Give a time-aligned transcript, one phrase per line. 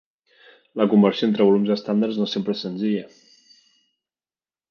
[0.79, 3.05] La conversió entre els volums estàndard no sempre és senzilla.